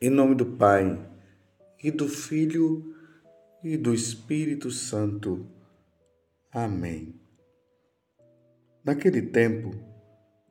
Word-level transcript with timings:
Em 0.00 0.10
nome 0.10 0.36
do 0.36 0.46
Pai, 0.46 0.96
e 1.82 1.90
do 1.90 2.06
Filho, 2.06 2.94
e 3.64 3.76
do 3.76 3.92
Espírito 3.92 4.70
Santo. 4.70 5.44
Amém. 6.52 7.16
Naquele 8.84 9.20
tempo, 9.20 9.74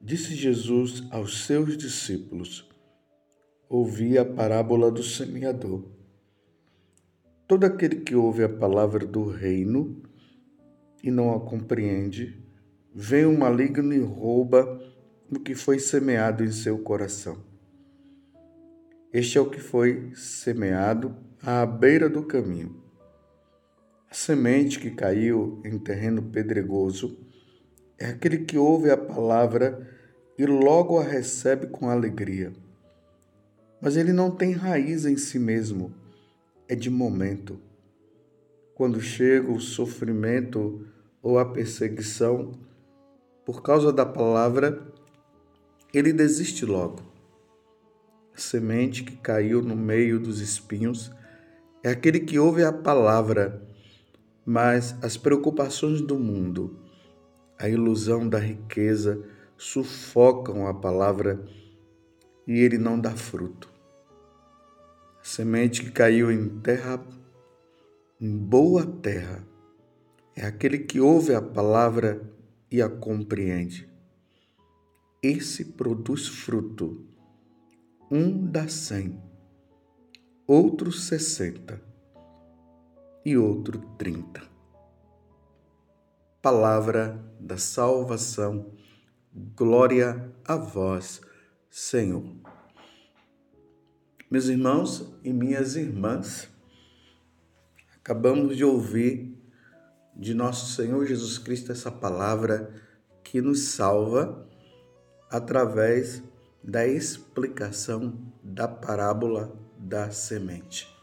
disse 0.01 0.35
Jesus 0.35 1.07
aos 1.11 1.45
seus 1.45 1.77
discípulos: 1.77 2.69
Ouvi 3.69 4.17
a 4.17 4.25
parábola 4.25 4.91
do 4.91 5.01
semeador. 5.01 5.85
Todo 7.47 7.63
aquele 7.63 8.01
que 8.01 8.13
ouve 8.13 8.43
a 8.43 8.49
palavra 8.49 9.05
do 9.05 9.29
reino 9.29 10.03
e 11.01 11.09
não 11.09 11.33
a 11.33 11.39
compreende, 11.39 12.37
vem 12.93 13.25
o 13.25 13.39
maligno 13.39 13.93
e 13.93 13.99
rouba 13.99 14.77
o 15.31 15.39
que 15.39 15.55
foi 15.55 15.79
semeado 15.79 16.43
em 16.43 16.51
seu 16.51 16.77
coração. 16.79 17.46
Este 19.13 19.37
é 19.37 19.41
o 19.41 19.49
que 19.49 19.61
foi 19.61 20.11
semeado 20.13 21.15
à 21.41 21.65
beira 21.65 22.09
do 22.09 22.23
caminho. 22.23 22.83
A 24.11 24.13
semente 24.13 24.81
que 24.81 24.91
caiu 24.91 25.61
em 25.63 25.79
terreno 25.79 26.21
pedregoso 26.23 27.17
é 27.97 28.07
aquele 28.07 28.39
que 28.39 28.57
ouve 28.57 28.91
a 28.91 28.97
palavra 28.97 29.89
e 30.37 30.45
logo 30.45 30.99
a 30.99 31.03
recebe 31.03 31.67
com 31.67 31.89
alegria. 31.89 32.51
Mas 33.81 33.95
ele 33.95 34.11
não 34.11 34.29
tem 34.29 34.51
raiz 34.51 35.05
em 35.05 35.15
si 35.15 35.39
mesmo, 35.39 35.93
é 36.67 36.75
de 36.75 36.89
momento. 36.89 37.61
Quando 38.75 38.99
chega 38.99 39.49
o 39.49 39.61
sofrimento 39.61 40.85
ou 41.21 41.39
a 41.39 41.45
perseguição 41.45 42.59
por 43.45 43.63
causa 43.63 43.93
da 43.93 44.05
palavra, 44.05 44.85
ele 45.93 46.11
desiste 46.11 46.65
logo 46.65 47.06
semente 48.41 49.03
que 49.03 49.15
caiu 49.17 49.61
no 49.61 49.75
meio 49.75 50.19
dos 50.19 50.39
espinhos 50.39 51.11
é 51.83 51.89
aquele 51.89 52.19
que 52.19 52.37
ouve 52.37 52.63
a 52.63 52.71
palavra, 52.71 53.61
mas 54.45 54.95
as 55.01 55.17
preocupações 55.17 56.01
do 56.01 56.17
mundo, 56.17 56.79
a 57.57 57.67
ilusão 57.67 58.27
da 58.27 58.39
riqueza 58.39 59.23
sufocam 59.57 60.67
a 60.67 60.73
palavra 60.73 61.43
e 62.45 62.59
ele 62.59 62.77
não 62.77 62.99
dá 62.99 63.11
fruto. 63.11 63.69
A 65.19 65.23
semente 65.23 65.83
que 65.83 65.91
caiu 65.91 66.31
em 66.31 66.47
terra, 66.59 67.03
em 68.21 68.37
boa 68.37 68.85
terra, 68.85 69.45
é 70.35 70.45
aquele 70.45 70.79
que 70.79 70.99
ouve 70.99 71.33
a 71.33 71.41
palavra 71.41 72.21
e 72.71 72.81
a 72.81 72.89
compreende. 72.89 73.89
Esse 75.21 75.65
produz 75.65 76.27
fruto 76.27 77.03
um 78.09 78.49
dá 78.49 78.69
cem, 78.69 79.21
outro 80.47 80.93
sessenta 80.93 81.81
e 83.25 83.37
outro 83.37 83.79
trinta. 83.97 84.41
Palavra 86.41 87.21
da 87.37 87.57
salvação, 87.57 88.71
glória 89.55 90.33
a 90.45 90.55
vós, 90.55 91.19
Senhor. 91.69 92.23
Meus 94.31 94.45
irmãos 94.45 95.13
e 95.21 95.33
minhas 95.33 95.75
irmãs, 95.75 96.49
acabamos 97.97 98.55
de 98.55 98.63
ouvir 98.63 99.37
de 100.15 100.33
nosso 100.33 100.73
Senhor 100.73 101.05
Jesus 101.05 101.37
Cristo 101.37 101.73
essa 101.73 101.91
palavra 101.91 102.73
que 103.21 103.41
nos 103.41 103.59
salva 103.59 104.47
através 105.29 106.23
da 106.67 106.85
explicação 106.85 108.13
da 108.43 108.67
parábola 108.67 109.57
da 109.77 110.11
semente. 110.11 110.93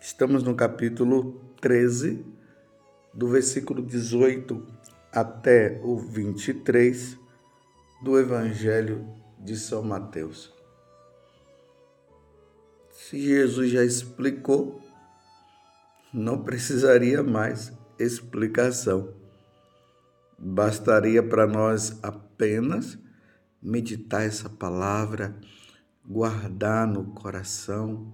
Estamos 0.00 0.42
no 0.42 0.56
capítulo 0.56 1.40
13, 1.60 2.26
do 3.14 3.28
versículo 3.28 3.80
18 3.80 4.66
até 5.12 5.80
o 5.84 5.96
23 5.96 7.16
do 8.02 8.18
Evangelho 8.18 9.06
de 9.38 9.56
São 9.56 9.80
Mateus. 9.80 10.52
Se 12.90 13.20
Jesus 13.20 13.70
já 13.70 13.84
explicou, 13.84 14.82
não 16.12 16.42
precisaria 16.42 17.22
mais 17.22 17.72
explicação. 17.96 19.14
Bastaria 20.36 21.22
para 21.22 21.46
nós 21.46 21.96
apenas 22.02 22.98
meditar 23.62 24.22
essa 24.22 24.48
palavra, 24.48 25.36
guardar 26.04 26.86
no 26.86 27.12
coração, 27.12 28.12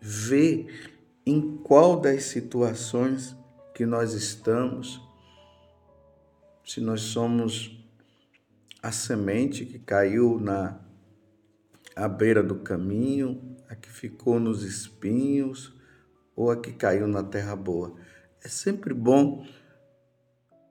ver 0.00 0.94
em 1.26 1.56
qual 1.58 2.00
das 2.00 2.24
situações 2.24 3.36
que 3.74 3.84
nós 3.84 4.12
estamos, 4.12 5.00
se 6.64 6.80
nós 6.80 7.00
somos 7.00 7.84
a 8.82 8.92
semente 8.92 9.64
que 9.64 9.78
caiu 9.78 10.38
na 10.38 10.80
à 11.96 12.08
beira 12.08 12.42
do 12.42 12.56
caminho, 12.56 13.56
a 13.68 13.74
que 13.74 13.88
ficou 13.88 14.40
nos 14.40 14.62
espinhos 14.62 15.72
ou 16.34 16.50
a 16.50 16.56
que 16.56 16.72
caiu 16.72 17.06
na 17.06 17.22
terra 17.22 17.54
boa. 17.54 17.94
É 18.42 18.48
sempre 18.48 18.92
bom 18.92 19.46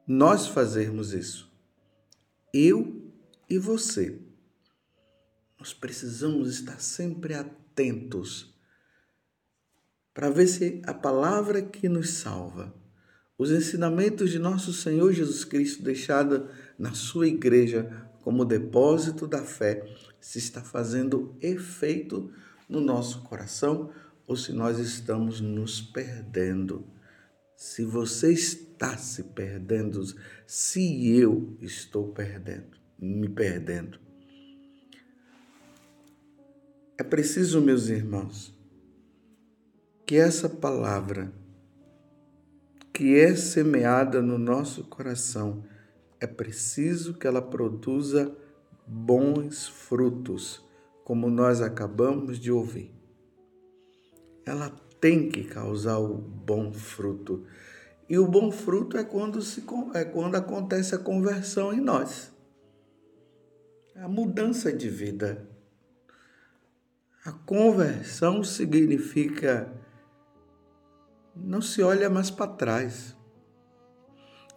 nós 0.05 0.47
fazermos 0.47 1.13
isso. 1.13 1.51
Eu 2.53 3.02
e 3.49 3.57
você? 3.57 4.19
Nós 5.59 5.73
precisamos 5.73 6.49
estar 6.49 6.79
sempre 6.79 7.33
atentos 7.33 8.53
para 10.13 10.29
ver 10.29 10.47
se 10.47 10.81
a 10.85 10.93
palavra 10.93 11.61
que 11.61 11.89
nos 11.89 12.11
salva, 12.11 12.73
os 13.37 13.51
ensinamentos 13.51 14.29
de 14.29 14.37
nosso 14.37 14.71
Senhor 14.71 15.11
Jesus 15.11 15.43
Cristo 15.43 15.81
deixado 15.81 16.49
na 16.77 16.93
sua 16.93 17.27
igreja 17.27 18.09
como 18.21 18.45
depósito 18.45 19.27
da 19.27 19.43
fé, 19.43 19.83
se 20.19 20.37
está 20.37 20.61
fazendo 20.61 21.35
efeito 21.41 22.31
no 22.69 22.79
nosso 22.79 23.23
coração 23.23 23.89
ou 24.27 24.37
se 24.37 24.53
nós 24.53 24.79
estamos 24.79 25.41
nos 25.41 25.81
perdendo. 25.81 26.87
Se 27.55 27.83
você 27.83 28.31
está 28.31 28.97
se 28.97 29.23
perdendo, 29.23 30.01
se 30.45 31.09
eu 31.17 31.57
estou 31.61 32.13
perdendo 32.13 32.82
me 32.99 33.29
perdendo. 33.29 33.99
É 36.97 37.03
preciso, 37.03 37.59
meus 37.59 37.89
irmãos, 37.89 38.53
que 40.05 40.15
essa 40.15 40.47
palavra 40.47 41.33
que 42.93 43.19
é 43.19 43.35
semeada 43.35 44.21
no 44.21 44.37
nosso 44.37 44.83
coração, 44.83 45.63
é 46.19 46.27
preciso 46.27 47.15
que 47.15 47.25
ela 47.25 47.41
produza 47.41 48.31
bons 48.85 49.67
frutos, 49.67 50.63
como 51.03 51.29
nós 51.29 51.59
acabamos 51.59 52.39
de 52.39 52.51
ouvir. 52.51 52.93
Ela 54.45 54.69
tem 55.01 55.27
que 55.27 55.43
causar 55.43 55.97
o 55.97 56.15
bom 56.15 56.71
fruto. 56.71 57.43
E 58.07 58.19
o 58.19 58.27
bom 58.27 58.51
fruto 58.51 58.95
é 58.95 59.03
quando, 59.03 59.41
se, 59.41 59.63
é 59.95 60.05
quando 60.05 60.35
acontece 60.35 60.93
a 60.93 60.99
conversão 60.99 61.73
em 61.73 61.81
nós 61.81 62.32
a 63.95 64.07
mudança 64.07 64.73
de 64.73 64.89
vida. 64.89 65.47
A 67.25 67.31
conversão 67.31 68.43
significa 68.43 69.71
não 71.35 71.61
se 71.61 71.81
olha 71.81 72.09
mais 72.09 72.29
para 72.29 72.51
trás, 72.51 73.15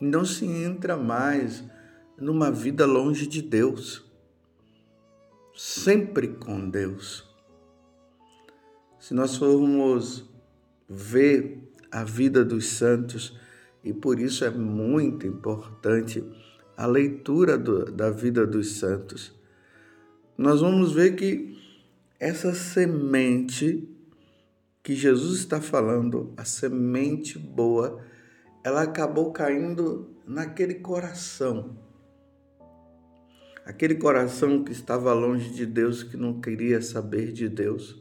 não 0.01 0.25
se 0.25 0.47
entra 0.47 0.97
mais 0.97 1.65
numa 2.19 2.51
vida 2.51 2.87
longe 2.87 3.27
de 3.27 3.43
Deus, 3.43 4.05
sempre 5.55 6.29
com 6.29 6.69
Deus. 6.69 7.25
Se 8.99 9.15
nós 9.15 9.37
formos 9.37 10.29
ver 10.89 11.71
a 11.91 12.05
vida 12.05 12.45
dos 12.45 12.67
santos, 12.67 13.39
e 13.85 13.93
por 13.93 14.19
isso 14.19 14.45
é 14.45 14.51
muito 14.51 15.27
importante 15.27 16.25
a 16.77 16.87
leitura 16.87 17.57
do, 17.57 17.85
da 17.85 18.11
vida 18.11 18.47
dos 18.47 18.79
santos, 18.79 19.36
nós 20.37 20.61
vamos 20.61 20.93
ver 20.93 21.17
que 21.17 21.57
essa 22.19 22.55
semente 22.55 23.89
que 24.83 24.95
Jesus 24.95 25.41
está 25.41 25.61
falando, 25.61 26.33
a 26.37 26.45
semente 26.45 27.39
boa, 27.39 28.01
ela 28.63 28.83
acabou 28.83 29.33
caindo 29.33 30.15
naquele 30.27 30.75
coração. 30.75 31.77
Aquele 33.65 33.97
coração 33.97 34.63
que 34.63 34.71
estava 34.71 35.13
longe 35.13 35.51
de 35.51 35.67
Deus, 35.67 36.05
que 36.05 36.17
não 36.17 36.41
queria 36.41 36.81
saber 36.81 37.33
de 37.33 37.49
Deus. 37.49 38.01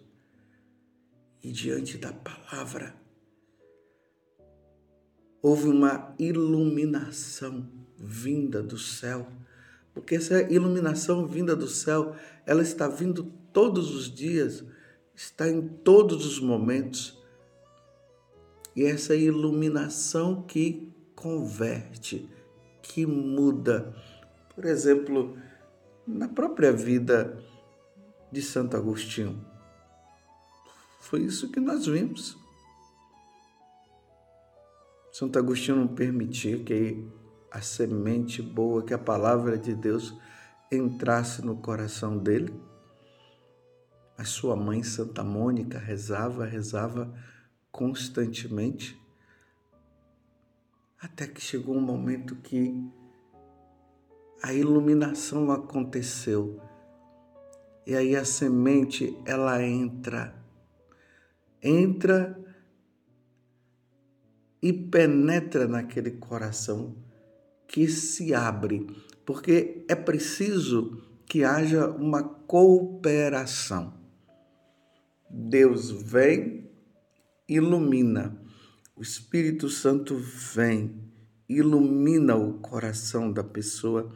E 1.41 1.51
diante 1.51 1.97
da 1.97 2.13
palavra, 2.13 2.95
houve 5.41 5.67
uma 5.67 6.15
iluminação 6.19 7.67
vinda 7.97 8.61
do 8.61 8.77
céu, 8.77 9.27
porque 9.95 10.15
essa 10.15 10.43
iluminação 10.43 11.25
vinda 11.25 11.55
do 11.55 11.67
céu, 11.67 12.15
ela 12.45 12.61
está 12.61 12.87
vindo 12.87 13.23
todos 13.51 13.95
os 13.95 14.13
dias 14.13 14.63
está 15.15 15.47
em 15.47 15.67
todos 15.67 16.25
os 16.25 16.39
momentos. 16.39 17.17
E 18.75 18.83
essa 18.83 19.15
iluminação 19.15 20.41
que 20.43 20.91
converte, 21.15 22.29
que 22.81 23.05
muda. 23.05 23.95
Por 24.53 24.65
exemplo, 24.65 25.37
na 26.05 26.27
própria 26.27 26.73
vida 26.73 27.41
de 28.31 28.41
Santo 28.41 28.75
Agostinho. 28.75 29.43
Foi 30.99 31.21
isso 31.21 31.49
que 31.49 31.59
nós 31.59 31.85
vimos. 31.85 32.37
Santo 35.11 35.39
Agostinho 35.39 35.77
não 35.77 35.87
permitia 35.87 36.61
que 36.61 37.07
a 37.55 37.61
semente 37.61 38.41
boa, 38.41 38.83
que 38.83 38.93
a 38.93 38.97
palavra 38.97 39.57
de 39.57 39.73
Deus 39.73 40.13
entrasse 40.69 41.41
no 41.41 41.55
coração 41.55 42.17
dele. 42.17 42.53
A 44.17 44.25
sua 44.25 44.57
mãe, 44.57 44.83
Santa 44.83 45.23
Mônica, 45.23 45.79
rezava, 45.79 46.45
rezava 46.45 47.17
constantemente, 47.71 49.01
até 51.01 51.25
que 51.25 51.39
chegou 51.39 51.77
um 51.77 51.81
momento 51.81 52.35
que 52.35 52.75
a 54.43 54.53
iluminação 54.53 55.49
aconteceu. 55.49 56.59
E 57.87 57.95
aí 57.95 58.17
a 58.17 58.25
semente, 58.25 59.17
ela 59.25 59.63
entra, 59.63 60.35
entra 61.63 62.37
e 64.61 64.73
penetra 64.73 65.69
naquele 65.69 66.11
coração 66.11 67.04
que 67.67 67.87
se 67.87 68.33
abre, 68.33 68.87
porque 69.25 69.85
é 69.87 69.95
preciso 69.95 71.01
que 71.25 71.43
haja 71.43 71.89
uma 71.89 72.23
cooperação. 72.23 73.93
Deus 75.29 75.89
vem, 75.91 76.69
ilumina. 77.47 78.39
O 78.95 79.01
Espírito 79.01 79.69
Santo 79.69 80.15
vem, 80.15 81.11
ilumina 81.49 82.35
o 82.35 82.59
coração 82.59 83.31
da 83.31 83.43
pessoa 83.43 84.13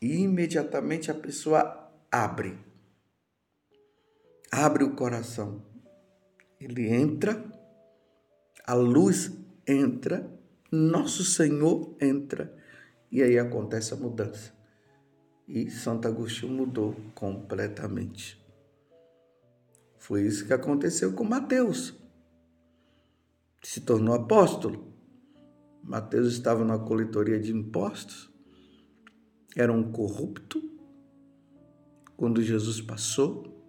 e 0.00 0.20
imediatamente 0.20 1.10
a 1.10 1.14
pessoa 1.14 1.90
abre. 2.10 2.58
Abre 4.50 4.84
o 4.84 4.94
coração. 4.94 5.64
Ele 6.60 6.88
entra, 6.88 7.44
a 8.64 8.74
luz 8.74 9.32
entra, 9.66 10.30
nosso 10.70 11.24
Senhor 11.24 11.96
entra 12.00 12.61
e 13.12 13.22
aí 13.22 13.38
acontece 13.38 13.92
a 13.92 13.96
mudança. 13.96 14.54
E 15.46 15.70
Santo 15.70 16.08
Agostinho 16.08 16.50
mudou 16.50 16.96
completamente. 17.14 18.42
Foi 19.98 20.22
isso 20.22 20.46
que 20.46 20.52
aconteceu 20.54 21.12
com 21.12 21.22
Mateus. 21.22 21.94
Se 23.62 23.82
tornou 23.82 24.14
apóstolo. 24.14 24.90
Mateus 25.82 26.32
estava 26.32 26.64
na 26.64 26.78
coletoria 26.78 27.38
de 27.38 27.52
impostos, 27.52 28.32
era 29.54 29.72
um 29.72 29.92
corrupto. 29.92 30.62
Quando 32.16 32.40
Jesus 32.40 32.80
passou, 32.80 33.62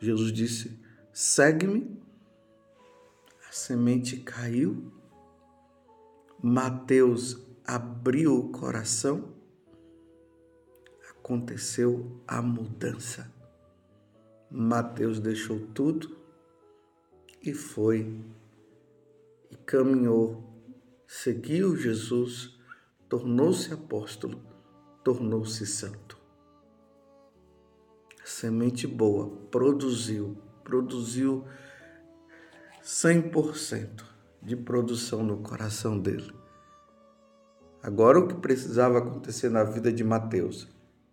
Jesus 0.00 0.32
disse: 0.32 0.78
segue-me. 1.12 1.98
A 3.48 3.52
semente 3.52 4.18
caiu 4.18 4.92
Mateus 6.42 7.51
abriu 7.64 8.38
o 8.38 8.50
coração, 8.50 9.32
aconteceu 11.10 12.20
a 12.26 12.42
mudança. 12.42 13.32
Mateus 14.50 15.20
deixou 15.20 15.60
tudo 15.68 16.16
e 17.42 17.54
foi 17.54 18.20
e 19.50 19.56
caminhou, 19.56 20.42
seguiu 21.06 21.76
Jesus, 21.76 22.58
tornou-se 23.08 23.72
apóstolo, 23.72 24.42
tornou-se 25.04 25.66
santo. 25.66 26.18
A 28.22 28.26
semente 28.26 28.86
boa 28.86 29.30
produziu, 29.50 30.36
produziu 30.64 31.44
100% 32.82 34.04
de 34.42 34.56
produção 34.56 35.22
no 35.22 35.38
coração 35.38 35.98
dele. 35.98 36.41
Agora, 37.82 38.18
o 38.18 38.28
que 38.28 38.34
precisava 38.34 38.98
acontecer 38.98 39.50
na 39.50 39.64
vida 39.64 39.92
de 39.92 40.04
Mateus 40.04 40.68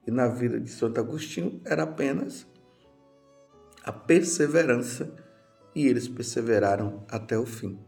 e 0.06 0.12
na 0.12 0.27
vida 0.27 0.60
de 0.60 0.69
Santo 0.69 1.00
Agostinho 1.00 1.60
era 1.66 1.83
apenas 1.83 2.48
a 3.83 3.92
perseverança 3.92 5.12
e 5.74 5.88
eles 5.88 6.07
perseveraram 6.07 7.04
até 7.10 7.38
o 7.38 7.45
fim. 7.45 7.80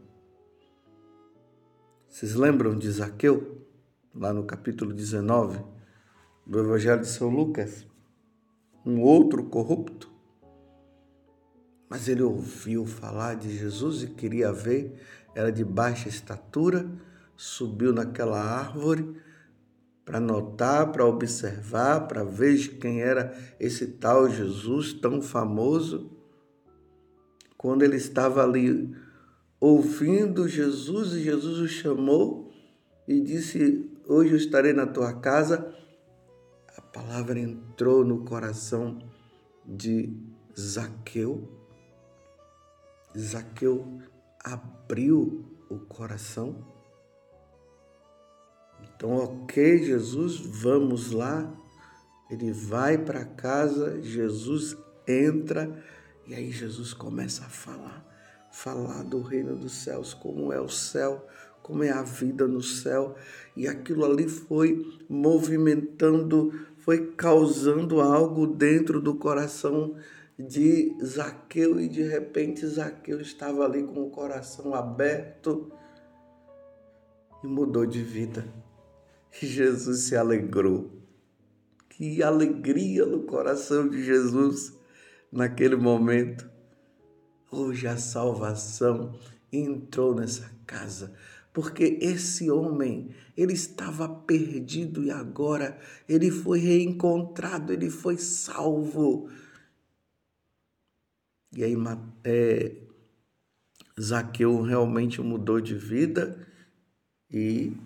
Vocês 2.08 2.34
lembram 2.34 2.76
de 2.76 2.90
Zaqueu, 2.90 3.66
lá 4.14 4.32
no 4.32 4.44
capítulo 4.44 4.92
19 4.92 5.64
do 6.46 6.58
Evangelho 6.58 7.00
de 7.00 7.08
São 7.08 7.28
Lucas? 7.28 7.86
Um 8.84 9.00
outro 9.00 9.44
corrupto 9.44 10.12
mas 11.92 12.08
ele 12.08 12.22
ouviu 12.22 12.86
falar 12.86 13.36
de 13.36 13.54
Jesus 13.54 14.02
e 14.02 14.06
queria 14.06 14.50
ver, 14.50 14.98
era 15.34 15.52
de 15.52 15.62
baixa 15.62 16.08
estatura, 16.08 16.90
subiu 17.36 17.92
naquela 17.92 18.40
árvore 18.40 19.16
para 20.04 20.18
notar, 20.18 20.90
para 20.92 21.06
observar, 21.06 22.08
para 22.08 22.24
ver 22.24 22.78
quem 22.78 23.00
era 23.00 23.36
esse 23.58 23.86
tal 23.86 24.28
Jesus 24.28 24.92
tão 24.92 25.22
famoso. 25.22 26.10
Quando 27.56 27.82
ele 27.82 27.96
estava 27.96 28.42
ali 28.42 28.94
ouvindo 29.60 30.48
Jesus 30.48 31.12
e 31.12 31.22
Jesus 31.22 31.58
o 31.58 31.68
chamou 31.68 32.50
e 33.06 33.20
disse: 33.20 33.88
Hoje 34.06 34.32
eu 34.32 34.36
estarei 34.36 34.72
na 34.72 34.86
tua 34.86 35.12
casa. 35.14 35.72
A 36.76 36.82
palavra 36.82 37.38
entrou 37.38 38.04
no 38.04 38.24
coração 38.24 38.98
de 39.64 40.12
Zaqueu 40.58 41.62
Zaqueu 43.18 44.00
abriu 44.42 45.44
o 45.68 45.78
coração. 45.78 46.64
Então, 49.02 49.16
ok, 49.16 49.78
Jesus, 49.82 50.36
vamos 50.36 51.10
lá. 51.10 51.52
Ele 52.30 52.52
vai 52.52 52.96
para 52.96 53.24
casa, 53.24 54.00
Jesus 54.00 54.76
entra 55.08 55.76
e 56.24 56.36
aí 56.36 56.52
Jesus 56.52 56.94
começa 56.94 57.44
a 57.44 57.48
falar, 57.48 58.06
falar 58.52 59.02
do 59.02 59.20
reino 59.20 59.56
dos 59.56 59.72
céus, 59.72 60.14
como 60.14 60.52
é 60.52 60.60
o 60.60 60.68
céu, 60.68 61.26
como 61.64 61.82
é 61.82 61.90
a 61.90 62.02
vida 62.02 62.46
no 62.46 62.62
céu, 62.62 63.16
e 63.56 63.66
aquilo 63.66 64.04
ali 64.04 64.28
foi 64.28 64.86
movimentando, 65.08 66.52
foi 66.78 67.08
causando 67.16 68.00
algo 68.00 68.46
dentro 68.46 69.00
do 69.00 69.16
coração 69.16 69.96
de 70.38 70.96
Zaqueu 71.04 71.80
e 71.80 71.88
de 71.88 72.04
repente 72.04 72.64
Zaqueu 72.68 73.20
estava 73.20 73.64
ali 73.64 73.82
com 73.82 74.04
o 74.04 74.10
coração 74.10 74.72
aberto 74.72 75.72
e 77.42 77.48
mudou 77.48 77.84
de 77.84 78.00
vida. 78.00 78.62
Jesus 79.32 80.00
se 80.00 80.16
alegrou. 80.16 80.90
Que 81.88 82.22
alegria 82.22 83.06
no 83.06 83.22
coração 83.22 83.88
de 83.88 84.02
Jesus 84.04 84.72
naquele 85.30 85.76
momento. 85.76 86.50
Hoje 87.50 87.86
a 87.86 87.96
salvação 87.96 89.18
entrou 89.52 90.14
nessa 90.14 90.50
casa, 90.66 91.12
porque 91.52 91.98
esse 92.00 92.50
homem, 92.50 93.10
ele 93.36 93.52
estava 93.52 94.08
perdido 94.08 95.04
e 95.04 95.10
agora 95.10 95.78
ele 96.08 96.30
foi 96.30 96.58
reencontrado, 96.58 97.72
ele 97.72 97.90
foi 97.90 98.16
salvo 98.16 99.28
e 101.54 101.62
aí 101.62 101.74
é, 102.24 102.74
Zaqueu 104.00 104.62
realmente 104.62 105.20
mudou 105.20 105.60
de 105.60 105.74
vida 105.74 106.46
e 107.30 107.76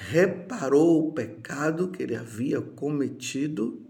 reparou 0.00 1.08
o 1.08 1.12
pecado 1.12 1.88
que 1.90 2.02
ele 2.02 2.16
havia 2.16 2.60
cometido 2.60 3.86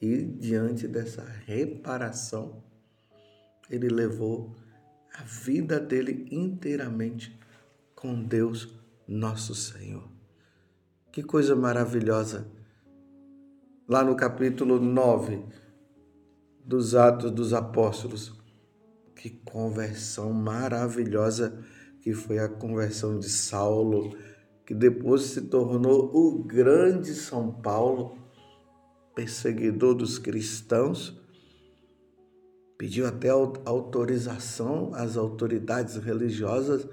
e 0.00 0.22
diante 0.22 0.88
dessa 0.88 1.24
reparação 1.46 2.62
ele 3.70 3.88
levou 3.88 4.56
a 5.14 5.22
vida 5.22 5.78
dele 5.78 6.26
inteiramente 6.30 7.38
com 7.94 8.22
Deus 8.22 8.74
nosso 9.06 9.54
Senhor. 9.54 10.10
Que 11.10 11.22
coisa 11.22 11.54
maravilhosa! 11.54 12.46
Lá 13.88 14.02
no 14.02 14.16
capítulo 14.16 14.80
9, 14.80 15.44
dos 16.64 16.94
Atos 16.94 17.30
dos 17.30 17.52
Apóstolos. 17.52 18.32
Que 19.14 19.30
conversão 19.30 20.32
maravilhosa 20.32 21.62
que 22.00 22.12
foi 22.12 22.38
a 22.38 22.48
conversão 22.48 23.18
de 23.18 23.28
Saulo, 23.28 24.16
que 24.72 24.76
depois 24.78 25.24
se 25.24 25.42
tornou 25.42 26.10
o 26.14 26.42
grande 26.44 27.12
São 27.12 27.52
Paulo, 27.52 28.16
perseguidor 29.14 29.94
dos 29.94 30.18
cristãos, 30.18 31.20
pediu 32.78 33.06
até 33.06 33.28
autorização 33.28 34.90
às 34.94 35.18
autoridades 35.18 35.96
religiosas 35.96 36.88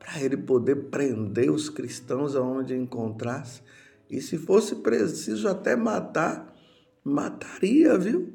para 0.00 0.20
ele 0.20 0.36
poder 0.36 0.90
prender 0.90 1.48
os 1.48 1.70
cristãos 1.70 2.34
aonde 2.34 2.74
encontrasse. 2.74 3.62
E 4.10 4.20
se 4.20 4.36
fosse 4.36 4.74
preciso 4.74 5.46
até 5.46 5.76
matar, 5.76 6.52
mataria, 7.04 7.96
viu? 7.96 8.32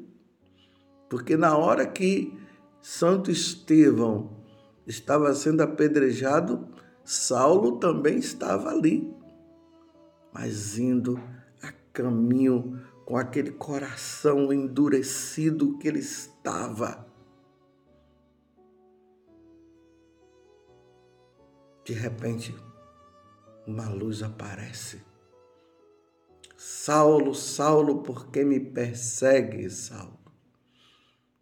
Porque 1.10 1.36
na 1.36 1.54
hora 1.58 1.86
que 1.86 2.32
Santo 2.80 3.30
Estevão 3.30 4.30
estava 4.86 5.34
sendo 5.34 5.60
apedrejado, 5.60 6.66
Saulo 7.10 7.78
também 7.78 8.18
estava 8.18 8.68
ali, 8.68 9.10
mas 10.30 10.76
indo 10.76 11.18
a 11.62 11.72
caminho 11.90 12.86
com 13.06 13.16
aquele 13.16 13.50
coração 13.50 14.52
endurecido 14.52 15.78
que 15.78 15.88
ele 15.88 16.00
estava. 16.00 17.10
De 21.82 21.94
repente, 21.94 22.54
uma 23.66 23.88
luz 23.88 24.22
aparece. 24.22 25.00
Saulo, 26.58 27.34
Saulo, 27.34 28.02
por 28.02 28.26
que 28.30 28.44
me 28.44 28.60
persegue, 28.60 29.70
Saulo? 29.70 30.18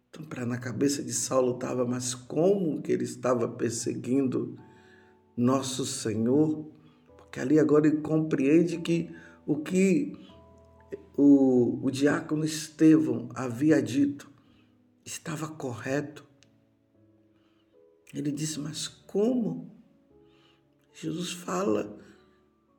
Então, 0.09 0.25
para 0.25 0.45
na 0.45 0.57
cabeça 0.57 1.03
de 1.03 1.11
Saulo 1.11 1.55
estava, 1.55 1.85
mas 1.85 2.15
como 2.15 2.81
que 2.81 2.93
ele 2.93 3.03
estava 3.03 3.49
perseguindo 3.49 4.57
nosso 5.37 5.85
Senhor? 5.85 6.65
Porque 7.15 7.39
ali 7.39 7.59
agora 7.59 7.87
ele 7.87 8.01
compreende 8.01 8.79
que 8.79 9.15
o 9.45 9.57
que 9.57 10.13
o, 11.15 11.79
o 11.85 11.91
diácono 11.91 12.43
Estevão 12.43 13.29
havia 13.35 13.81
dito 13.81 14.29
estava 15.05 15.47
correto. 15.47 16.25
Ele 18.13 18.31
disse, 18.31 18.59
mas 18.59 18.87
como? 18.87 19.71
Jesus 20.93 21.31
fala 21.31 21.97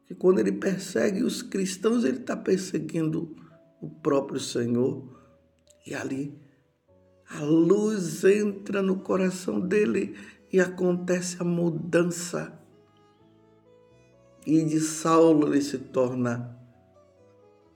que 0.07 0.15
quando 0.15 0.41
ele 0.41 0.53
persegue 0.53 1.23
os 1.23 1.43
cristãos, 1.43 2.05
ele 2.05 2.19
está 2.19 2.37
perseguindo 2.37 3.37
o 3.81 3.89
próprio 3.89 4.41
Senhor. 4.41 5.17
E 5.87 5.95
ali 5.95 6.39
a 7.29 7.41
luz 7.43 8.25
entra 8.25 8.83
no 8.83 9.01
coração 9.01 9.61
dele 9.61 10.17
e 10.53 10.61
acontece 10.61 11.37
a 11.41 11.45
mudança. 11.45 12.53
E 14.47 14.63
de 14.65 14.81
Saulo 14.81 15.49
ele 15.49 15.61
se 15.61 15.79
torna 15.79 16.57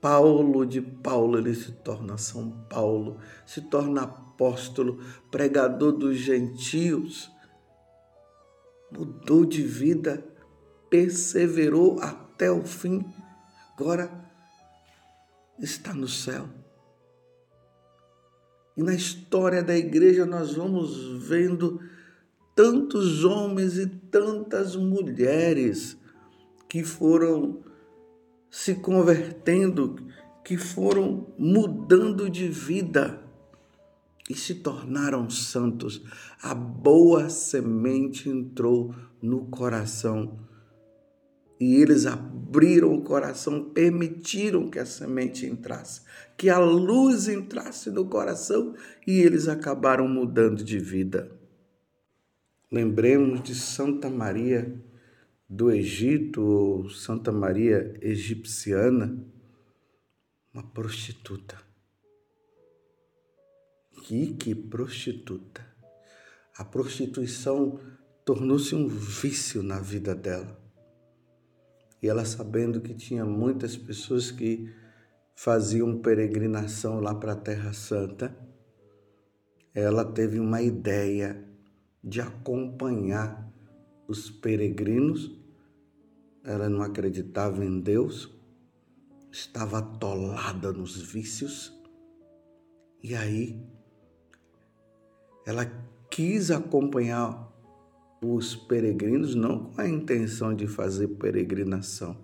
Paulo, 0.01 0.65
de 0.65 0.81
Paulo 0.81 1.37
ele 1.37 1.53
se 1.53 1.71
torna 1.71 2.17
São 2.17 2.51
Paulo, 2.69 3.17
se 3.45 3.61
torna 3.61 4.03
apóstolo, 4.03 4.99
pregador 5.29 5.91
dos 5.93 6.17
gentios. 6.17 7.31
Mudou 8.91 9.45
de 9.45 9.61
vida, 9.61 10.23
perseverou 10.89 11.99
até 12.01 12.51
o 12.51 12.63
fim, 12.65 13.05
agora 13.73 14.11
está 15.59 15.93
no 15.93 16.07
céu. 16.07 16.47
E 18.75 18.81
na 18.81 18.93
história 18.93 19.63
da 19.63 19.77
igreja 19.77 20.25
nós 20.25 20.55
vamos 20.55 21.23
vendo 21.27 21.79
tantos 22.55 23.23
homens 23.23 23.77
e 23.77 23.87
tantas 23.87 24.75
mulheres 24.75 25.97
que 26.69 26.83
foram 26.83 27.63
se 28.49 28.75
convertendo, 28.75 29.95
que 30.43 30.57
foram 30.57 31.33
mudando 31.37 32.29
de 32.29 32.47
vida 32.47 33.19
e 34.29 34.35
se 34.35 34.55
tornaram 34.55 35.29
santos. 35.29 36.03
A 36.41 36.53
boa 36.53 37.29
semente 37.29 38.29
entrou 38.29 38.93
no 39.21 39.45
coração 39.45 40.39
e 41.59 41.75
eles 41.75 42.05
abriram 42.05 42.93
o 42.93 43.01
coração, 43.01 43.69
permitiram 43.69 44.69
que 44.69 44.79
a 44.79 44.85
semente 44.85 45.45
entrasse, 45.45 46.01
que 46.37 46.49
a 46.49 46.59
luz 46.59 47.27
entrasse 47.27 47.89
no 47.89 48.05
coração 48.05 48.75
e 49.07 49.19
eles 49.19 49.47
acabaram 49.47 50.07
mudando 50.07 50.63
de 50.63 50.77
vida. 50.77 51.42
Lembremos 52.73 53.43
de 53.43 53.53
Santa 53.53 54.09
Maria 54.09 54.83
do 55.47 55.69
Egito, 55.69 56.41
ou 56.41 56.89
Santa 56.89 57.31
Maria 57.31 57.95
egipciana, 58.01 59.15
uma 60.51 60.63
prostituta. 60.63 61.55
Que, 64.01 64.33
que 64.33 64.55
prostituta! 64.55 65.63
A 66.57 66.65
prostituição 66.65 67.79
tornou-se 68.25 68.73
um 68.73 68.87
vício 68.87 69.61
na 69.61 69.79
vida 69.79 70.15
dela. 70.15 70.59
E 72.01 72.09
ela, 72.09 72.25
sabendo 72.25 72.81
que 72.81 72.95
tinha 72.95 73.23
muitas 73.23 73.77
pessoas 73.77 74.31
que 74.31 74.73
faziam 75.35 75.99
peregrinação 75.99 76.99
lá 76.99 77.13
para 77.13 77.33
a 77.33 77.39
Terra 77.39 77.71
Santa, 77.71 78.35
ela 79.75 80.03
teve 80.03 80.39
uma 80.39 80.59
ideia 80.59 81.52
de 82.03 82.19
acompanhar 82.21 83.51
os 84.07 84.29
peregrinos 84.29 85.43
ela 86.43 86.67
não 86.67 86.81
acreditava 86.81 87.63
em 87.63 87.79
Deus, 87.79 88.29
estava 89.31 89.79
atolada 89.79 90.73
nos 90.73 90.97
vícios, 90.97 91.73
e 93.01 93.15
aí 93.15 93.65
ela 95.45 95.65
quis 96.09 96.51
acompanhar 96.51 97.49
os 98.21 98.55
peregrinos, 98.55 99.35
não 99.35 99.71
com 99.71 99.81
a 99.81 99.87
intenção 99.87 100.53
de 100.53 100.67
fazer 100.67 101.07
peregrinação, 101.07 102.17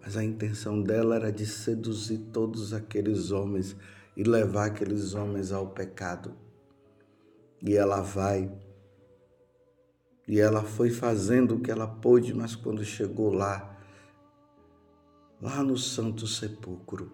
mas 0.00 0.16
a 0.16 0.24
intenção 0.24 0.82
dela 0.82 1.16
era 1.16 1.32
de 1.32 1.46
seduzir 1.46 2.18
todos 2.32 2.72
aqueles 2.72 3.30
homens 3.30 3.76
e 4.16 4.24
levar 4.24 4.66
aqueles 4.66 5.14
homens 5.14 5.52
ao 5.52 5.68
pecado. 5.68 6.34
E 7.60 7.76
ela 7.76 8.00
vai 8.00 8.50
e 10.28 10.38
ela 10.38 10.62
foi 10.62 10.90
fazendo 10.90 11.54
o 11.54 11.60
que 11.60 11.70
ela 11.70 11.86
pôde, 11.86 12.34
mas 12.34 12.54
quando 12.54 12.84
chegou 12.84 13.32
lá, 13.32 13.74
lá 15.40 15.62
no 15.62 15.78
Santo 15.78 16.26
Sepulcro, 16.26 17.10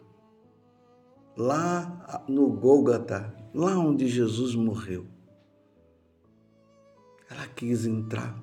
lá 1.36 2.24
no 2.28 2.48
Gólgota, 2.48 3.32
lá 3.54 3.78
onde 3.78 4.08
Jesus 4.08 4.56
morreu, 4.56 5.06
ela 7.30 7.46
quis 7.46 7.86
entrar, 7.86 8.36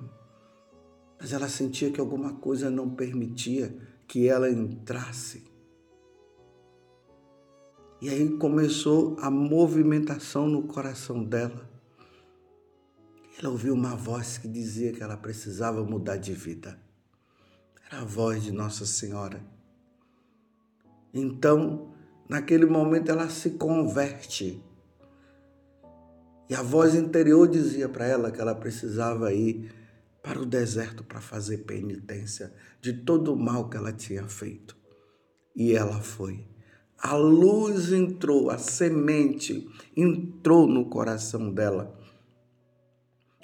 mas 1.20 1.34
ela 1.34 1.50
sentia 1.50 1.90
que 1.90 2.00
alguma 2.00 2.32
coisa 2.32 2.70
não 2.70 2.88
permitia 2.88 3.76
que 4.08 4.26
ela 4.26 4.50
entrasse. 4.50 5.44
E 8.00 8.08
aí 8.08 8.38
começou 8.38 9.16
a 9.20 9.30
movimentação 9.30 10.48
no 10.48 10.62
coração 10.62 11.22
dela. 11.22 11.71
Ela 13.42 13.50
ouviu 13.50 13.74
uma 13.74 13.96
voz 13.96 14.38
que 14.38 14.46
dizia 14.46 14.92
que 14.92 15.02
ela 15.02 15.16
precisava 15.16 15.82
mudar 15.82 16.16
de 16.16 16.32
vida. 16.32 16.78
Era 17.84 18.02
a 18.02 18.04
voz 18.04 18.44
de 18.44 18.52
Nossa 18.52 18.86
Senhora. 18.86 19.42
Então, 21.12 21.92
naquele 22.28 22.66
momento, 22.66 23.10
ela 23.10 23.28
se 23.28 23.50
converte. 23.50 24.62
E 26.48 26.54
a 26.54 26.62
voz 26.62 26.94
interior 26.94 27.48
dizia 27.48 27.88
para 27.88 28.06
ela 28.06 28.30
que 28.30 28.40
ela 28.40 28.54
precisava 28.54 29.32
ir 29.32 29.74
para 30.22 30.40
o 30.40 30.46
deserto 30.46 31.02
para 31.02 31.20
fazer 31.20 31.64
penitência 31.64 32.54
de 32.80 32.92
todo 32.92 33.32
o 33.34 33.36
mal 33.36 33.68
que 33.68 33.76
ela 33.76 33.92
tinha 33.92 34.22
feito. 34.28 34.76
E 35.56 35.74
ela 35.74 36.00
foi. 36.00 36.46
A 36.96 37.16
luz 37.16 37.92
entrou, 37.92 38.50
a 38.50 38.58
semente 38.58 39.68
entrou 39.96 40.68
no 40.68 40.88
coração 40.88 41.52
dela 41.52 42.00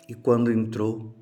e 0.08 0.14
quando 0.14 0.50
entrou, 0.50 1.14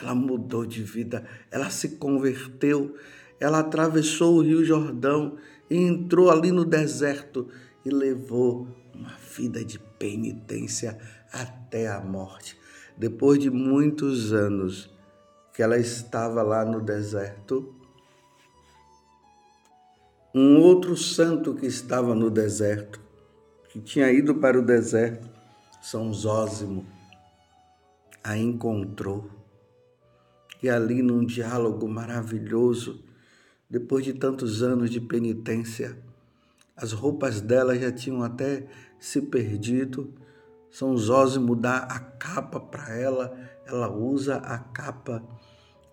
ela 0.00 0.14
mudou 0.14 0.64
de 0.64 0.82
vida, 0.82 1.24
ela 1.50 1.70
se 1.70 1.96
converteu, 1.96 2.94
ela 3.40 3.58
atravessou 3.58 4.36
o 4.36 4.42
Rio 4.42 4.64
Jordão 4.64 5.36
e 5.68 5.76
entrou 5.76 6.30
ali 6.30 6.52
no 6.52 6.64
deserto 6.64 7.48
e 7.84 7.90
levou 7.90 8.68
uma 8.94 9.12
vida 9.36 9.64
de 9.64 9.78
penitência 9.78 10.98
até 11.32 11.88
a 11.88 12.00
morte. 12.00 12.56
Depois 12.96 13.38
de 13.38 13.50
muitos 13.50 14.32
anos 14.32 14.90
que 15.52 15.62
ela 15.62 15.78
estava 15.78 16.42
lá 16.42 16.64
no 16.64 16.80
deserto, 16.80 17.74
um 20.34 20.58
outro 20.58 20.96
santo 20.96 21.54
que 21.54 21.66
estava 21.66 22.14
no 22.14 22.30
deserto, 22.30 23.00
que 23.68 23.80
tinha 23.80 24.10
ido 24.12 24.36
para 24.36 24.58
o 24.58 24.62
deserto, 24.62 25.28
São 25.82 26.12
Zósimo, 26.12 26.86
a 28.28 28.36
encontrou. 28.36 29.26
E 30.62 30.68
ali, 30.68 31.00
num 31.00 31.24
diálogo 31.24 31.88
maravilhoso, 31.88 33.02
depois 33.70 34.04
de 34.04 34.12
tantos 34.12 34.62
anos 34.62 34.90
de 34.90 35.00
penitência, 35.00 35.98
as 36.76 36.92
roupas 36.92 37.40
dela 37.40 37.74
já 37.78 37.90
tinham 37.90 38.22
até 38.22 38.68
se 39.00 39.22
perdido, 39.22 40.12
São 40.70 40.94
Zósimo 40.94 41.56
dá 41.56 41.78
a 41.78 41.98
capa 41.98 42.60
para 42.60 42.94
ela, 42.94 43.34
ela 43.64 43.90
usa 43.90 44.36
a 44.36 44.58
capa 44.58 45.26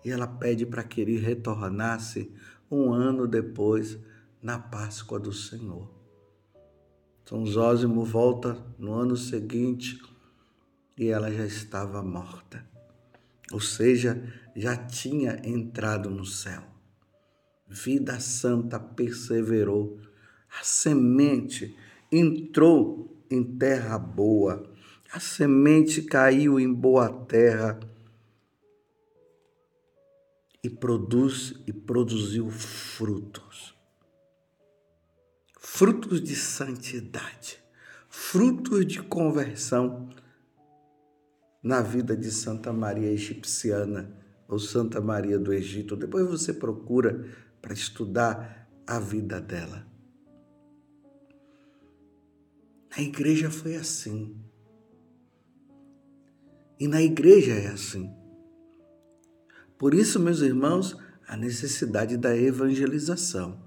e 0.04 0.10
ela 0.10 0.26
pede 0.26 0.66
para 0.66 0.84
que 0.84 1.00
ele 1.00 1.16
retornasse 1.16 2.30
um 2.70 2.92
ano 2.92 3.26
depois, 3.26 3.98
na 4.42 4.58
Páscoa 4.58 5.18
do 5.18 5.32
Senhor. 5.32 5.90
São 7.24 7.46
Zósimo 7.46 8.04
volta 8.04 8.62
no 8.78 8.92
ano 8.92 9.16
seguinte 9.16 9.98
e 10.98 11.08
ela 11.08 11.30
já 11.30 11.44
estava 11.44 12.02
morta, 12.02 12.66
ou 13.52 13.60
seja, 13.60 14.22
já 14.54 14.76
tinha 14.76 15.40
entrado 15.44 16.08
no 16.08 16.24
céu. 16.24 16.62
Vida 17.68 18.18
Santa 18.20 18.80
perseverou, 18.80 20.00
a 20.58 20.64
semente 20.64 21.76
entrou 22.10 23.24
em 23.30 23.42
terra 23.42 23.98
boa, 23.98 24.72
a 25.12 25.20
semente 25.20 26.02
caiu 26.02 26.58
em 26.58 26.72
boa 26.72 27.08
terra 27.26 27.78
e 30.62 30.70
produz 30.70 31.54
e 31.66 31.72
produziu 31.72 32.50
frutos. 32.50 33.74
Frutos 35.60 36.22
de 36.22 36.34
santidade, 36.34 37.62
frutos 38.08 38.86
de 38.86 39.02
conversão 39.02 40.08
na 41.66 41.82
vida 41.82 42.16
de 42.16 42.30
Santa 42.30 42.72
Maria 42.72 43.10
Egipciana 43.10 44.08
ou 44.46 44.56
Santa 44.56 45.00
Maria 45.00 45.36
do 45.36 45.52
Egito. 45.52 45.96
Depois 45.96 46.24
você 46.24 46.52
procura 46.52 47.26
para 47.60 47.74
estudar 47.74 48.70
a 48.86 49.00
vida 49.00 49.40
dela. 49.40 49.84
A 52.96 53.02
igreja 53.02 53.50
foi 53.50 53.74
assim. 53.74 54.36
E 56.78 56.86
na 56.86 57.02
igreja 57.02 57.54
é 57.54 57.66
assim. 57.66 58.14
Por 59.76 59.92
isso, 59.92 60.20
meus 60.20 60.42
irmãos, 60.42 60.96
a 61.26 61.36
necessidade 61.36 62.16
da 62.16 62.36
evangelização. 62.36 63.60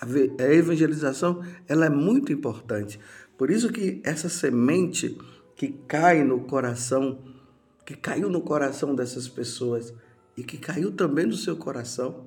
A 0.00 0.44
evangelização 0.44 1.44
ela 1.68 1.84
é 1.84 1.90
muito 1.90 2.32
importante. 2.32 2.98
Por 3.36 3.50
isso 3.50 3.70
que 3.70 4.00
essa 4.02 4.30
semente 4.30 5.18
que 5.56 5.68
cai 5.88 6.22
no 6.22 6.40
coração, 6.40 7.18
que 7.84 7.96
caiu 7.96 8.28
no 8.28 8.42
coração 8.42 8.94
dessas 8.94 9.26
pessoas 9.26 9.92
e 10.36 10.44
que 10.44 10.58
caiu 10.58 10.92
também 10.92 11.24
no 11.24 11.34
seu 11.34 11.56
coração, 11.56 12.26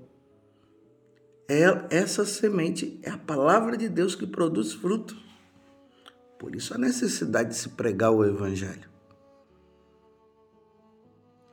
é 1.47 1.63
essa 1.91 2.25
semente 2.25 2.99
é 3.03 3.11
a 3.11 3.17
palavra 3.17 3.77
de 3.77 3.87
Deus 3.87 4.15
que 4.15 4.25
produz 4.25 4.73
fruto. 4.73 5.15
Por 6.39 6.55
isso 6.55 6.73
a 6.73 6.77
necessidade 6.77 7.49
de 7.49 7.55
se 7.55 7.69
pregar 7.69 8.11
o 8.11 8.25
evangelho. 8.25 8.89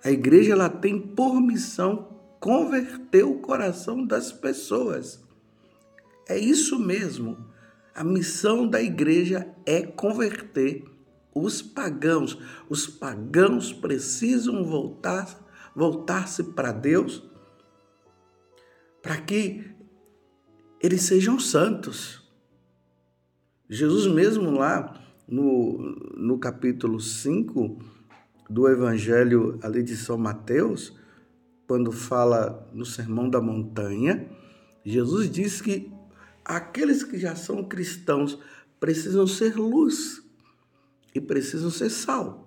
A 0.03 0.11
igreja 0.11 0.53
ela 0.53 0.71
tem 0.71 0.99
por 0.99 1.41
missão 1.41 2.17
converter 2.41 3.25
o 3.25 3.41
coração 3.41 4.07
das 4.07 4.33
pessoas. 4.33 5.23
É 6.29 6.39
isso 6.39 6.79
mesmo. 6.79 7.37
A 7.95 8.05
missão 8.05 8.67
da 8.67 8.81
igreja 8.81 9.49
é 9.65 9.83
converter 9.83 10.96
os 11.43 11.61
pagãos. 11.63 12.39
Os 12.69 12.87
pagãos 12.87 13.73
precisam 13.73 14.65
voltar 14.65 15.47
voltar-se 15.77 16.43
para 16.43 16.73
Deus 16.73 17.23
para 19.03 19.21
que 19.21 19.71
eles 20.81 21.03
sejam 21.03 21.39
santos. 21.39 22.27
Jesus 23.69 24.11
mesmo 24.13 24.53
lá 24.53 24.99
no, 25.29 25.77
no 26.17 26.39
capítulo 26.39 26.99
5, 26.99 27.79
do 28.49 28.69
Evangelho 28.69 29.59
ali 29.63 29.83
de 29.83 29.97
São 29.97 30.17
Mateus, 30.17 30.97
quando 31.67 31.93
fala 31.93 32.69
no 32.73 32.87
Sermão 32.87 33.29
da 33.29 33.41
Montanha, 33.41 34.27
Jesus 34.85 35.31
diz 35.31 35.61
que 35.61 35.93
aqueles 36.45 37.03
que 37.03 37.19
já 37.19 37.37
são 37.37 37.65
cristãos 37.65 38.39
precisam 38.81 39.27
ser 39.27 39.57
luz 39.57 40.26
e 41.17 41.21
precisam 41.21 41.71
ser 41.71 41.89
sal. 41.89 42.47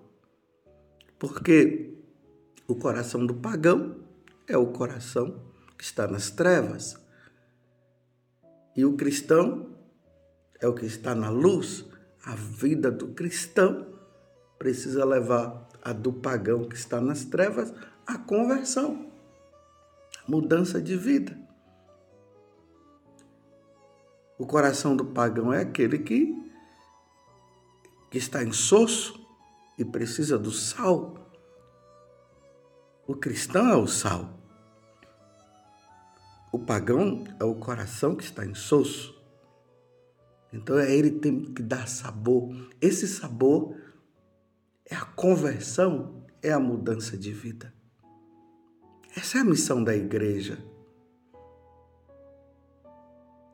Porque 1.18 1.92
o 2.68 2.76
coração 2.76 3.26
do 3.26 3.34
pagão 3.34 3.96
é 4.48 4.56
o 4.56 4.68
coração 4.68 5.42
que 5.76 5.84
está 5.84 6.08
nas 6.08 6.30
trevas. 6.30 6.96
E 8.76 8.86
o 8.86 8.96
cristão 8.96 9.76
é 10.62 10.68
o 10.68 10.76
que 10.76 10.86
está 10.86 11.16
na 11.16 11.30
luz. 11.30 11.84
A 12.24 12.36
vida 12.36 12.92
do 12.92 13.08
cristão 13.08 13.88
precisa 14.60 15.04
levar 15.04 15.68
a 15.82 15.92
do 15.92 16.14
pagão 16.14 16.70
que 16.70 16.76
está 16.76 17.02
nas 17.02 17.26
trevas, 17.26 17.74
a 18.06 18.20
conversão, 18.20 19.12
a 20.24 20.30
mudança 20.30 20.80
de 20.80 20.96
vida. 20.96 21.36
O 24.38 24.46
coração 24.46 24.96
do 24.96 25.06
pagão 25.06 25.52
é 25.52 25.62
aquele 25.62 25.98
que, 25.98 26.49
que 28.10 28.18
está 28.18 28.44
insosso 28.44 29.20
e 29.78 29.86
precisa 29.86 30.38
do 30.38 30.52
sal. 30.52 31.16
O 33.08 33.16
cristão 33.16 33.70
é 33.70 33.76
o 33.76 33.88
sal. 33.88 34.38
O 36.52 36.60
pagão 36.60 37.24
é 37.40 37.44
o 37.44 37.56
coração 37.56 38.16
que 38.16 38.24
está 38.24 38.46
insosso. 38.46 39.18
Então 40.52 40.80
é 40.80 40.92
ele 40.92 41.12
que 41.12 41.20
tem 41.20 41.54
que 41.54 41.62
dar 41.62 41.88
sabor. 41.88 42.70
Esse 42.82 43.08
sabor 43.08 43.76
é 44.86 44.96
a 44.96 45.06
conversão, 45.06 46.26
é 46.42 46.52
a 46.52 46.60
mudança 46.60 47.16
de 47.16 47.32
vida. 47.32 47.74
Essa 49.16 49.38
é 49.38 49.42
a 49.42 49.46
missão 49.46 49.84
da 49.84 49.96
igreja. 49.96 50.58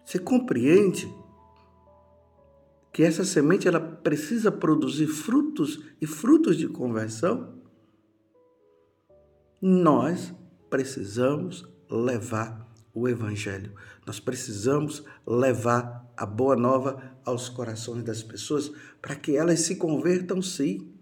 Você 0.05 0.19
compreende 0.19 1.11
que 2.95 3.03
essa 3.03 3.25
semente 3.25 3.67
ela 3.67 3.77
precisa 3.81 4.49
produzir 4.49 5.07
frutos 5.07 5.83
e 5.99 6.07
frutos 6.07 6.55
de 6.55 6.65
conversão? 6.69 7.61
Nós 9.61 10.33
precisamos 10.69 11.67
levar 11.91 12.73
o 12.93 13.09
evangelho. 13.09 13.73
Nós 14.07 14.21
precisamos 14.21 15.03
levar 15.27 16.09
a 16.15 16.25
boa 16.25 16.55
nova 16.55 17.17
aos 17.25 17.49
corações 17.49 18.01
das 18.01 18.23
pessoas 18.23 18.71
para 19.01 19.13
que 19.13 19.35
elas 19.35 19.59
se 19.59 19.75
convertam 19.75 20.41
sim 20.41 20.95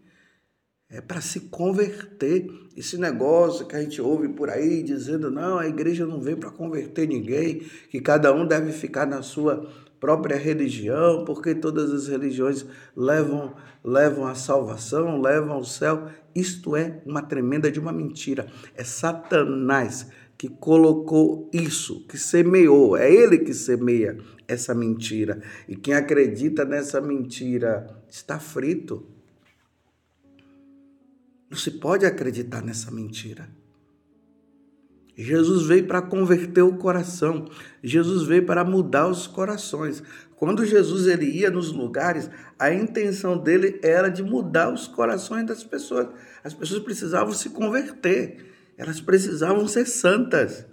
é 0.93 1.01
para 1.01 1.21
se 1.21 1.41
converter. 1.41 2.47
Esse 2.77 2.97
negócio 2.97 3.65
que 3.65 3.75
a 3.75 3.81
gente 3.81 3.99
ouve 3.99 4.29
por 4.29 4.49
aí 4.49 4.83
dizendo, 4.83 5.31
não, 5.31 5.57
a 5.57 5.67
igreja 5.67 6.05
não 6.05 6.21
vem 6.21 6.35
para 6.35 6.51
converter 6.51 7.07
ninguém, 7.07 7.61
que 7.89 7.99
cada 7.99 8.31
um 8.31 8.45
deve 8.45 8.71
ficar 8.71 9.07
na 9.07 9.23
sua 9.23 9.67
própria 10.03 10.35
religião, 10.35 11.23
porque 11.23 11.55
todas 11.55 11.89
as 11.93 12.09
religiões 12.09 12.65
levam 12.93 13.53
levam 13.81 14.27
à 14.27 14.35
salvação, 14.35 15.21
levam 15.21 15.53
ao 15.53 15.63
céu. 15.63 16.09
Isto 16.35 16.75
é 16.75 17.01
uma 17.05 17.21
tremenda 17.21 17.71
de 17.71 17.79
uma 17.79 17.93
mentira. 17.93 18.47
É 18.75 18.83
Satanás 18.83 20.09
que 20.37 20.49
colocou 20.49 21.49
isso, 21.53 22.05
que 22.05 22.17
semeou, 22.17 22.97
é 22.97 23.09
ele 23.09 23.37
que 23.37 23.53
semeia 23.53 24.17
essa 24.45 24.75
mentira. 24.75 25.41
E 25.69 25.75
quem 25.77 25.93
acredita 25.93 26.65
nessa 26.65 26.99
mentira 26.99 27.87
está 28.09 28.37
frito. 28.37 29.07
Não 31.49 31.57
se 31.57 31.71
pode 31.71 32.05
acreditar 32.05 32.61
nessa 32.61 32.91
mentira. 32.91 33.62
Jesus 35.15 35.67
veio 35.67 35.85
para 35.85 36.01
converter 36.01 36.61
o 36.61 36.77
coração. 36.77 37.45
Jesus 37.83 38.23
veio 38.23 38.45
para 38.45 38.63
mudar 38.63 39.07
os 39.07 39.27
corações. 39.27 40.01
Quando 40.35 40.65
Jesus 40.65 41.07
ele 41.07 41.25
ia 41.25 41.49
nos 41.49 41.71
lugares, 41.71 42.29
a 42.57 42.73
intenção 42.73 43.37
dele 43.37 43.79
era 43.83 44.09
de 44.09 44.23
mudar 44.23 44.73
os 44.73 44.87
corações 44.87 45.45
das 45.45 45.63
pessoas. 45.63 46.07
As 46.43 46.53
pessoas 46.53 46.83
precisavam 46.83 47.33
se 47.33 47.49
converter. 47.49 48.37
Elas 48.77 48.99
precisavam 48.99 49.67
ser 49.67 49.85
santas. 49.85 50.65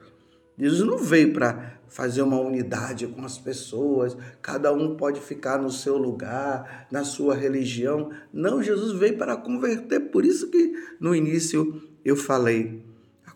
Jesus 0.58 0.86
não 0.86 0.98
veio 0.98 1.32
para 1.32 1.78
fazer 1.90 2.22
uma 2.22 2.40
unidade 2.40 3.06
com 3.08 3.24
as 3.24 3.36
pessoas, 3.36 4.16
cada 4.40 4.72
um 4.72 4.96
pode 4.96 5.20
ficar 5.20 5.60
no 5.60 5.70
seu 5.70 5.96
lugar, 5.96 6.86
na 6.90 7.02
sua 7.02 7.34
religião. 7.34 8.10
Não, 8.32 8.62
Jesus 8.62 8.92
veio 8.92 9.18
para 9.18 9.36
converter. 9.36 9.98
Por 9.98 10.24
isso 10.24 10.48
que 10.50 10.72
no 11.00 11.14
início 11.14 11.82
eu 12.04 12.14
falei 12.14 12.89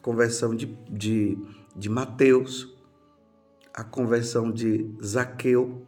conversão 0.05 0.55
de, 0.55 0.67
de, 0.91 1.39
de 1.75 1.89
Mateus, 1.89 2.77
a 3.73 3.83
conversão 3.83 4.53
de 4.53 4.87
Zaqueu, 5.03 5.83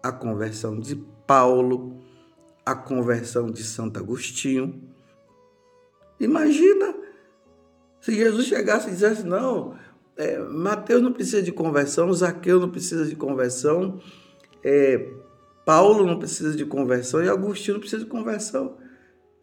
a 0.00 0.12
conversão 0.12 0.78
de 0.78 0.94
Paulo, 1.26 1.98
a 2.64 2.76
conversão 2.76 3.50
de 3.50 3.64
Santo 3.64 3.98
Agostinho. 3.98 4.80
Imagina 6.20 6.94
se 8.00 8.14
Jesus 8.14 8.46
chegasse 8.46 8.86
e 8.86 8.92
dissesse: 8.92 9.26
Não, 9.26 9.76
é, 10.16 10.38
Mateus 10.38 11.02
não 11.02 11.12
precisa 11.12 11.42
de 11.42 11.50
conversão, 11.50 12.12
Zaqueu 12.12 12.60
não 12.60 12.70
precisa 12.70 13.04
de 13.04 13.16
conversão, 13.16 14.00
é, 14.62 15.10
Paulo 15.64 16.06
não 16.06 16.20
precisa 16.20 16.56
de 16.56 16.64
conversão 16.64 17.20
e 17.20 17.28
Agostinho 17.28 17.74
não 17.74 17.80
precisa 17.80 18.04
de 18.04 18.08
conversão. 18.08 18.76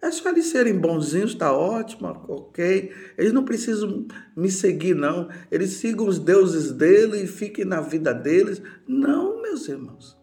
É 0.02 0.10
só 0.10 0.30
eles 0.30 0.48
serem 0.48 0.80
bonzinhos, 0.80 1.32
está 1.32 1.54
ótimo, 1.54 2.08
ok. 2.28 2.92
Eles 3.16 3.32
não 3.32 3.46
precisam 3.46 4.08
me 4.36 4.50
seguir, 4.50 4.96
não. 4.96 5.30
Eles 5.52 5.74
sigam 5.74 6.08
os 6.08 6.18
deuses 6.18 6.72
dele 6.72 7.22
e 7.22 7.28
fiquem 7.28 7.66
na 7.66 7.82
vida 7.82 8.12
deles. 8.12 8.62
Não, 8.88 9.40
meus 9.42 9.68
irmãos. 9.68 10.18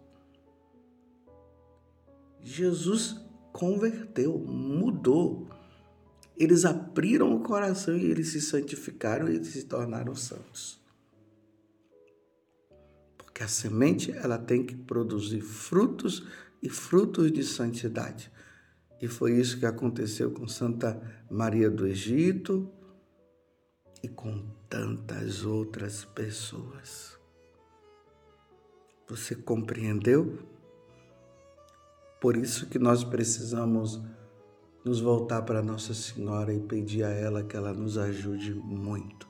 Jesus 2.40 3.16
converteu, 3.52 4.36
mudou. 4.36 5.48
Eles 6.36 6.64
abriram 6.64 7.34
o 7.34 7.40
coração 7.40 7.96
e 7.96 8.06
eles 8.06 8.28
se 8.28 8.40
santificaram 8.40 9.28
e 9.28 9.44
se 9.44 9.64
tornaram 9.64 10.14
santos. 10.14 10.80
Porque 13.16 13.44
a 13.44 13.48
semente 13.48 14.10
ela 14.10 14.38
tem 14.38 14.64
que 14.64 14.74
produzir 14.74 15.40
frutos 15.40 16.26
e 16.60 16.68
frutos 16.68 17.30
de 17.30 17.44
santidade. 17.44 18.32
E 19.00 19.06
foi 19.06 19.32
isso 19.32 19.58
que 19.58 19.66
aconteceu 19.66 20.30
com 20.30 20.48
Santa 20.48 21.00
Maria 21.30 21.70
do 21.70 21.86
Egito 21.86 22.68
e 24.02 24.08
com 24.08 24.44
tantas 24.68 25.44
outras 25.44 26.04
pessoas. 26.04 27.18
Você 29.08 29.34
compreendeu? 29.34 30.38
Por 32.20 32.36
isso 32.36 32.68
que 32.68 32.78
nós 32.78 33.04
precisamos 33.04 34.02
nos 34.84 35.00
voltar 35.00 35.42
para 35.42 35.62
Nossa 35.62 35.94
Senhora 35.94 36.52
e 36.52 36.60
pedir 36.60 37.04
a 37.04 37.10
ela 37.10 37.42
que 37.42 37.56
ela 37.56 37.72
nos 37.72 37.96
ajude 37.96 38.52
muito. 38.54 39.28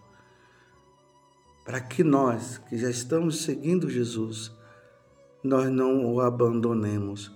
Para 1.64 1.80
que 1.80 2.02
nós, 2.02 2.58
que 2.58 2.78
já 2.78 2.88
estamos 2.88 3.42
seguindo 3.42 3.90
Jesus, 3.90 4.50
nós 5.44 5.70
não 5.70 6.12
o 6.12 6.20
abandonemos, 6.20 7.30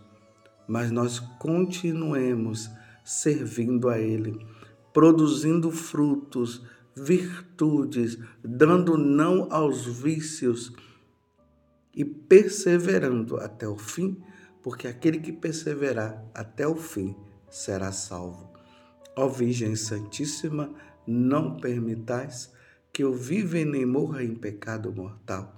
mas 0.66 0.90
nós 0.90 1.18
continuemos 1.38 2.70
servindo 3.04 3.88
a 3.88 3.98
Ele, 3.98 4.38
produzindo 4.92 5.70
frutos, 5.70 6.62
virtudes, 6.94 8.18
dando 8.44 8.96
não 8.96 9.48
aos 9.50 9.84
vícios 9.86 10.72
e 11.94 12.04
perseverando 12.04 13.36
até 13.36 13.66
o 13.66 13.76
fim 13.76 14.22
porque 14.62 14.86
aquele 14.86 15.18
que 15.18 15.32
perseverar 15.32 16.24
até 16.32 16.66
o 16.66 16.76
fim 16.76 17.16
será 17.50 17.90
salvo. 17.90 18.52
Ó 19.16 19.28
Virgem 19.28 19.74
Santíssima, 19.74 20.72
não 21.06 21.56
permitais 21.56 22.52
que 22.92 23.02
eu 23.02 23.12
viva 23.12 23.58
e 23.58 23.64
nem 23.64 23.84
morra 23.84 24.22
em 24.22 24.34
pecado 24.34 24.92
mortal. 24.92 25.56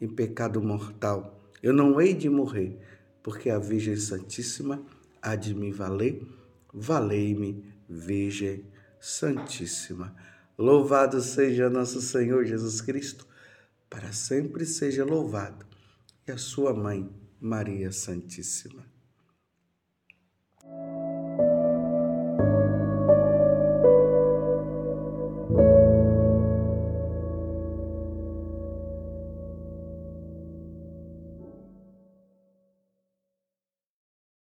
Em 0.00 0.08
pecado 0.08 0.60
mortal 0.62 1.38
eu 1.62 1.74
não 1.74 2.00
hei 2.00 2.14
de 2.14 2.30
morrer, 2.30 2.80
porque 3.22 3.50
a 3.50 3.58
Virgem 3.58 3.96
Santíssima 3.96 4.84
há 5.20 5.36
de 5.36 5.54
me 5.54 5.72
valer. 5.72 6.26
Valei-me, 6.72 7.64
Virgem 7.88 8.64
Santíssima. 9.00 10.14
Louvado 10.56 11.20
seja 11.20 11.70
nosso 11.70 12.00
Senhor 12.00 12.44
Jesus 12.44 12.80
Cristo, 12.80 13.26
para 13.88 14.12
sempre 14.12 14.64
seja 14.64 15.04
louvado. 15.04 15.66
E 16.26 16.32
a 16.32 16.38
sua 16.38 16.74
mãe, 16.74 17.08
Maria 17.40 17.90
Santíssima. 17.92 18.89